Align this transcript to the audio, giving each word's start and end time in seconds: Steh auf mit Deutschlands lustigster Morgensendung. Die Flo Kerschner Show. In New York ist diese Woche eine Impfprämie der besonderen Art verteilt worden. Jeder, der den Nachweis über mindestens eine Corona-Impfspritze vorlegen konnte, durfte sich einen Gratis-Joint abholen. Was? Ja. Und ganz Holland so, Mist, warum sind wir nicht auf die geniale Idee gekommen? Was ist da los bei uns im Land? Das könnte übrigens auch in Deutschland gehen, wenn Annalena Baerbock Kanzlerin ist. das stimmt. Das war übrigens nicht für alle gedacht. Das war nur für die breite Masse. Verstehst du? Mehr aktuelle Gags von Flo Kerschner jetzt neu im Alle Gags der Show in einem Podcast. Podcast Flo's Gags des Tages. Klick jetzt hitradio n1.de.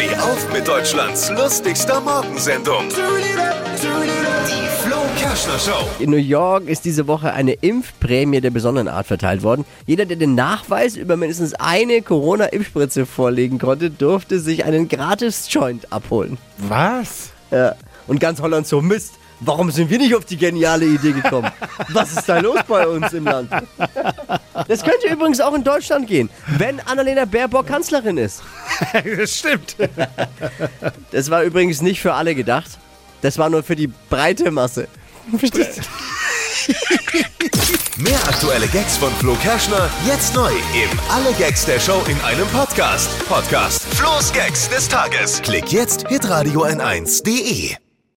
Steh 0.00 0.16
auf 0.16 0.50
mit 0.50 0.66
Deutschlands 0.66 1.28
lustigster 1.28 2.00
Morgensendung. 2.00 2.88
Die 2.88 4.68
Flo 4.82 4.96
Kerschner 5.18 5.58
Show. 5.58 5.88
In 5.98 6.08
New 6.08 6.16
York 6.16 6.68
ist 6.68 6.86
diese 6.86 7.06
Woche 7.06 7.34
eine 7.34 7.52
Impfprämie 7.52 8.40
der 8.40 8.48
besonderen 8.48 8.88
Art 8.88 9.06
verteilt 9.06 9.42
worden. 9.42 9.66
Jeder, 9.84 10.06
der 10.06 10.16
den 10.16 10.34
Nachweis 10.34 10.96
über 10.96 11.18
mindestens 11.18 11.52
eine 11.52 12.00
Corona-Impfspritze 12.00 13.04
vorlegen 13.04 13.58
konnte, 13.58 13.90
durfte 13.90 14.40
sich 14.40 14.64
einen 14.64 14.88
Gratis-Joint 14.88 15.92
abholen. 15.92 16.38
Was? 16.56 17.32
Ja. 17.50 17.74
Und 18.06 18.20
ganz 18.20 18.40
Holland 18.40 18.66
so, 18.66 18.80
Mist, 18.80 19.19
warum 19.40 19.70
sind 19.70 19.90
wir 19.90 19.98
nicht 19.98 20.14
auf 20.14 20.24
die 20.24 20.36
geniale 20.36 20.86
Idee 20.86 21.12
gekommen? 21.12 21.50
Was 21.88 22.12
ist 22.12 22.28
da 22.28 22.38
los 22.38 22.60
bei 22.68 22.86
uns 22.86 23.12
im 23.12 23.24
Land? 23.24 23.50
Das 24.68 24.84
könnte 24.84 25.08
übrigens 25.10 25.40
auch 25.40 25.54
in 25.54 25.64
Deutschland 25.64 26.06
gehen, 26.06 26.30
wenn 26.58 26.80
Annalena 26.80 27.24
Baerbock 27.24 27.66
Kanzlerin 27.66 28.16
ist. 28.16 28.42
das 29.16 29.38
stimmt. 29.38 29.76
Das 31.10 31.30
war 31.30 31.42
übrigens 31.42 31.80
nicht 31.82 32.00
für 32.00 32.14
alle 32.14 32.34
gedacht. 32.34 32.78
Das 33.22 33.38
war 33.38 33.50
nur 33.50 33.62
für 33.62 33.76
die 33.76 33.88
breite 33.88 34.50
Masse. 34.50 34.88
Verstehst 35.36 35.78
du? 35.78 35.82
Mehr 37.96 38.18
aktuelle 38.28 38.66
Gags 38.68 38.96
von 38.96 39.12
Flo 39.14 39.34
Kerschner 39.34 39.90
jetzt 40.06 40.34
neu 40.34 40.50
im 40.50 40.98
Alle 41.10 41.32
Gags 41.34 41.66
der 41.66 41.78
Show 41.78 42.02
in 42.08 42.18
einem 42.22 42.46
Podcast. 42.48 43.10
Podcast 43.28 43.82
Flo's 43.94 44.32
Gags 44.32 44.68
des 44.68 44.88
Tages. 44.88 45.42
Klick 45.42 45.70
jetzt 45.72 46.08
hitradio 46.08 46.64
n1.de. 46.64 47.89